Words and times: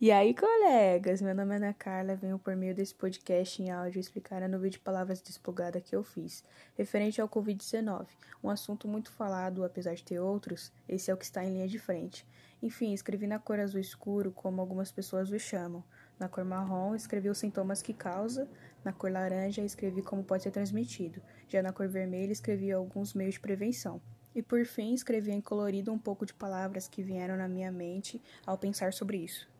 E 0.00 0.12
aí, 0.12 0.32
colegas, 0.32 1.20
meu 1.20 1.34
nome 1.34 1.54
é 1.54 1.56
Ana 1.56 1.74
Carla, 1.74 2.14
venho 2.14 2.38
por 2.38 2.54
meio 2.54 2.72
desse 2.72 2.94
podcast 2.94 3.60
em 3.60 3.68
áudio 3.68 3.98
explicar 3.98 4.40
a 4.40 4.46
vídeo 4.46 4.70
de 4.70 4.78
palavras 4.78 5.20
desplugada 5.20 5.80
que 5.80 5.92
eu 5.92 6.04
fiz, 6.04 6.44
referente 6.76 7.20
ao 7.20 7.28
Covid-19, 7.28 8.06
um 8.40 8.48
assunto 8.48 8.86
muito 8.86 9.10
falado, 9.10 9.64
apesar 9.64 9.96
de 9.96 10.04
ter 10.04 10.20
outros, 10.20 10.72
esse 10.88 11.10
é 11.10 11.14
o 11.14 11.16
que 11.16 11.24
está 11.24 11.44
em 11.44 11.52
linha 11.52 11.66
de 11.66 11.80
frente. 11.80 12.24
Enfim, 12.62 12.92
escrevi 12.92 13.26
na 13.26 13.40
cor 13.40 13.58
azul 13.58 13.80
escuro, 13.80 14.30
como 14.30 14.60
algumas 14.60 14.92
pessoas 14.92 15.32
o 15.32 15.38
chamam. 15.40 15.82
Na 16.16 16.28
cor 16.28 16.44
marrom, 16.44 16.94
escrevi 16.94 17.28
os 17.28 17.38
sintomas 17.38 17.82
que 17.82 17.92
causa, 17.92 18.48
na 18.84 18.92
cor 18.92 19.10
laranja, 19.10 19.62
escrevi 19.62 20.00
como 20.00 20.22
pode 20.22 20.44
ser 20.44 20.52
transmitido, 20.52 21.20
já 21.48 21.60
na 21.60 21.72
cor 21.72 21.88
vermelha, 21.88 22.30
escrevi 22.30 22.70
alguns 22.70 23.14
meios 23.14 23.34
de 23.34 23.40
prevenção. 23.40 24.00
E 24.32 24.42
por 24.44 24.64
fim, 24.64 24.94
escrevi 24.94 25.32
em 25.32 25.40
colorido 25.40 25.92
um 25.92 25.98
pouco 25.98 26.24
de 26.24 26.34
palavras 26.34 26.86
que 26.86 27.02
vieram 27.02 27.36
na 27.36 27.48
minha 27.48 27.72
mente 27.72 28.22
ao 28.46 28.56
pensar 28.56 28.92
sobre 28.92 29.16
isso. 29.16 29.57